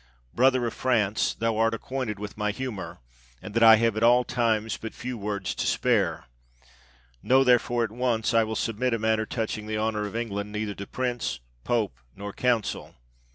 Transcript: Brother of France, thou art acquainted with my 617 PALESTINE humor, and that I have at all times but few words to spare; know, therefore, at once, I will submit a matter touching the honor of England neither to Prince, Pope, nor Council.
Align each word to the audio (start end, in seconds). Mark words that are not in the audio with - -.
Brother 0.33 0.65
of 0.65 0.73
France, 0.73 1.35
thou 1.35 1.57
art 1.57 1.75
acquainted 1.75 2.17
with 2.17 2.35
my 2.35 2.49
617 2.49 2.75
PALESTINE 2.75 2.89
humor, 2.89 3.39
and 3.39 3.53
that 3.53 3.61
I 3.61 3.75
have 3.75 3.95
at 3.95 4.01
all 4.01 4.23
times 4.23 4.75
but 4.77 4.95
few 4.95 5.15
words 5.15 5.53
to 5.53 5.67
spare; 5.67 6.25
know, 7.21 7.43
therefore, 7.43 7.83
at 7.83 7.91
once, 7.91 8.33
I 8.33 8.43
will 8.43 8.55
submit 8.55 8.95
a 8.95 8.97
matter 8.97 9.27
touching 9.27 9.67
the 9.67 9.77
honor 9.77 10.07
of 10.07 10.15
England 10.15 10.51
neither 10.51 10.73
to 10.73 10.87
Prince, 10.87 11.39
Pope, 11.63 11.95
nor 12.15 12.33
Council. 12.33 12.95